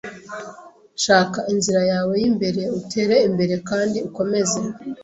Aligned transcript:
Shaka 1.03 1.39
inzira 1.53 1.81
yawe 1.91 2.13
yimbere 2.21 2.61
utere 2.79 3.15
imbere 3.27 3.55
kandi 3.69 3.97
ukomeze 4.07 4.59